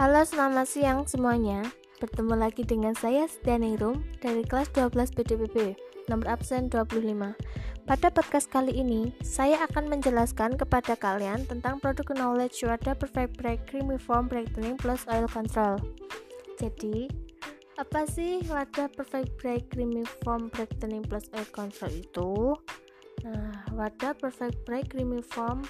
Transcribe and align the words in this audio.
Halo, 0.00 0.24
selamat 0.24 0.64
siang 0.64 1.04
semuanya. 1.04 1.60
Bertemu 2.00 2.32
lagi 2.32 2.64
dengan 2.64 2.96
saya 2.96 3.28
Rum 3.76 4.00
dari 4.24 4.40
kelas 4.48 4.72
12 4.72 4.96
BDPB, 4.96 5.76
nomor 6.08 6.24
absen 6.24 6.72
25. 6.72 7.36
Pada 7.84 8.08
podcast 8.08 8.48
kali 8.48 8.80
ini, 8.80 9.12
saya 9.20 9.60
akan 9.68 9.92
menjelaskan 9.92 10.56
kepada 10.56 10.96
kalian 10.96 11.44
tentang 11.44 11.84
produk 11.84 12.16
knowledge 12.16 12.64
wadah 12.64 12.96
perfect 12.96 13.36
break 13.36 13.60
creamy 13.68 14.00
foam 14.00 14.24
brightening 14.24 14.80
plus 14.80 15.04
oil 15.12 15.28
control. 15.28 15.76
Jadi, 16.56 17.12
apa 17.76 18.08
sih 18.08 18.40
wadah 18.48 18.88
perfect 18.96 19.36
break 19.36 19.68
creamy 19.68 20.08
foam 20.24 20.48
brightening 20.48 21.04
plus 21.04 21.28
oil 21.36 21.44
control 21.52 21.92
itu? 21.92 22.56
Nah, 23.28 23.68
wadah 23.76 24.16
perfect 24.16 24.64
break 24.64 24.96
creamy 24.96 25.20
foam 25.20 25.60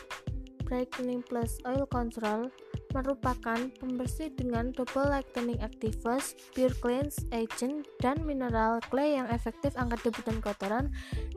brightening 0.71 1.19
plus 1.27 1.59
oil 1.67 1.83
control 1.91 2.47
merupakan 2.93 3.71
pembersih 3.79 4.33
dengan 4.35 4.75
double 4.75 5.09
lightening 5.09 5.59
actives, 5.63 6.35
pure 6.53 6.75
cleanse 6.83 7.23
agent, 7.31 7.87
dan 8.03 8.21
mineral 8.27 8.83
clay 8.91 9.19
yang 9.19 9.29
efektif 9.31 9.75
angkat 9.79 10.01
debu 10.09 10.21
dan 10.27 10.39
kotoran 10.43 10.85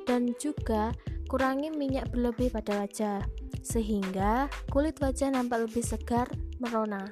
dan 0.05 0.31
juga 0.41 0.91
kurangi 1.31 1.73
minyak 1.73 2.09
berlebih 2.13 2.53
pada 2.53 2.83
wajah 2.85 3.23
sehingga 3.63 4.51
kulit 4.69 4.99
wajah 4.99 5.31
nampak 5.31 5.65
lebih 5.65 5.81
segar 5.81 6.27
merona. 6.59 7.09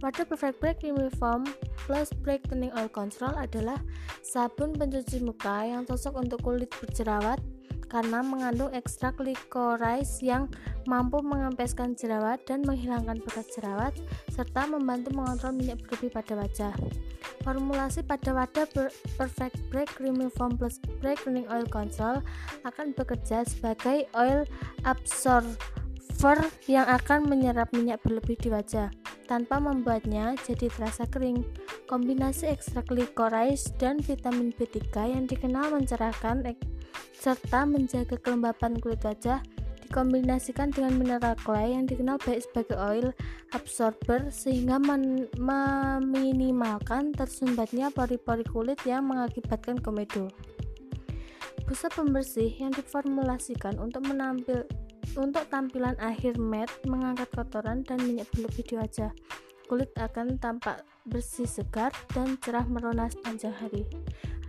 Wadah 0.00 0.24
Perfect 0.24 0.64
Break 0.64 0.76
Creamy 0.80 1.12
Foam 1.20 1.44
plus 1.84 2.08
Brightening 2.24 2.72
Oil 2.72 2.88
Control 2.88 3.36
adalah 3.36 3.76
sabun 4.24 4.72
pencuci 4.72 5.20
muka 5.20 5.68
yang 5.68 5.84
cocok 5.84 6.16
untuk 6.16 6.40
kulit 6.40 6.72
berjerawat 6.80 7.36
karena 7.90 8.22
mengandung 8.22 8.70
ekstrak 8.70 9.18
licorice 9.18 10.22
yang 10.22 10.46
mampu 10.86 11.18
mengempeskan 11.20 11.98
jerawat 11.98 12.40
dan 12.46 12.62
menghilangkan 12.62 13.18
bekas 13.20 13.50
jerawat 13.52 13.92
serta 14.30 14.70
membantu 14.70 15.12
mengontrol 15.12 15.52
minyak 15.52 15.82
berlebih 15.84 16.14
pada 16.14 16.32
wajah. 16.38 16.74
Formulasi 17.42 18.06
pada 18.06 18.30
wadah 18.32 18.68
Perfect 19.18 19.58
Break 19.68 19.90
Creamy 19.98 20.30
Foam 20.38 20.54
Plus 20.54 20.78
Break 21.02 21.26
Cleaning 21.26 21.50
Oil 21.50 21.66
Control 21.66 22.22
akan 22.62 22.94
bekerja 22.94 23.42
sebagai 23.44 24.06
oil 24.14 24.46
absorber 24.86 26.38
yang 26.70 26.86
akan 26.86 27.26
menyerap 27.26 27.72
minyak 27.74 27.98
berlebih 28.04 28.36
di 28.38 28.48
wajah 28.52 28.92
tanpa 29.30 29.62
membuatnya 29.62 30.34
jadi 30.42 30.66
terasa 30.68 31.06
kering. 31.06 31.46
Kombinasi 31.86 32.50
ekstrak 32.50 32.90
licorice 32.90 33.70
dan 33.78 33.98
vitamin 33.98 34.54
B3 34.54 34.78
yang 35.10 35.24
dikenal 35.26 35.74
mencerahkan 35.74 36.46
serta 37.20 37.68
menjaga 37.68 38.16
kelembapan 38.16 38.80
kulit 38.80 39.04
wajah 39.04 39.44
dikombinasikan 39.84 40.72
dengan 40.72 40.96
mineral 40.96 41.36
clay 41.36 41.76
yang 41.76 41.84
dikenal 41.84 42.16
baik 42.22 42.40
sebagai 42.46 42.78
oil 42.80 43.12
absorber 43.52 44.32
sehingga 44.32 44.80
meminimalkan 45.36 47.12
tersumbatnya 47.12 47.92
pori-pori 47.92 48.46
kulit 48.48 48.80
yang 48.88 49.04
mengakibatkan 49.10 49.76
komedo. 49.82 50.32
Busa 51.68 51.92
pembersih 51.92 52.54
yang 52.56 52.72
diformulasikan 52.72 53.76
untuk 53.82 54.06
menampil 54.08 54.64
untuk 55.18 55.42
tampilan 55.50 55.98
akhir 55.98 56.38
matte 56.38 56.72
mengangkat 56.86 57.26
kotoran 57.34 57.82
dan 57.82 57.98
minyak 58.06 58.30
berlebih 58.30 58.62
di 58.62 58.74
wajah. 58.78 59.10
Kulit 59.70 59.94
akan 59.94 60.34
tampak 60.42 60.82
bersih 61.06 61.46
segar 61.46 61.94
dan 62.10 62.34
cerah 62.42 62.66
merona 62.66 63.06
sepanjang 63.06 63.54
hari. 63.54 63.86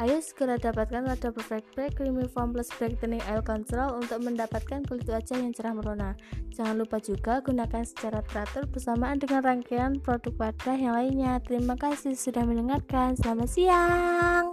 Ayo 0.02 0.18
segera 0.18 0.58
dapatkan 0.58 1.06
wadah 1.06 1.30
Perfect 1.30 1.78
Break 1.78 2.02
Creamy 2.02 2.26
Foam 2.26 2.58
Plus 2.58 2.74
Brightening 2.74 3.22
Oil 3.30 3.46
Control 3.46 4.02
untuk 4.02 4.18
mendapatkan 4.26 4.82
kulit 4.90 5.06
wajah 5.06 5.38
yang 5.38 5.54
cerah 5.54 5.78
merona. 5.78 6.18
Jangan 6.58 6.74
lupa 6.74 6.98
juga 6.98 7.38
gunakan 7.46 7.86
secara 7.86 8.26
teratur 8.26 8.66
bersamaan 8.66 9.22
dengan 9.22 9.46
rangkaian 9.46 10.02
produk 10.02 10.34
wadah 10.42 10.74
yang 10.74 10.98
lainnya. 10.98 11.38
Terima 11.46 11.78
kasih 11.78 12.18
sudah 12.18 12.42
mendengarkan. 12.42 13.14
Selamat 13.14 13.50
siang. 13.54 14.50